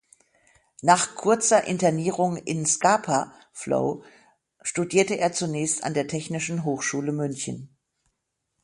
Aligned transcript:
Nach 0.81 1.13
kurzer 1.13 1.65
Internierung 1.65 2.35
in 2.37 2.65
Scapa 2.65 3.31
Flow 3.53 4.03
studierte 4.63 5.13
er 5.19 5.31
zunächst 5.31 5.83
an 5.83 5.93
der 5.93 6.07
Technischen 6.07 6.63
Hochschule 6.65 7.11
München. 7.11 7.77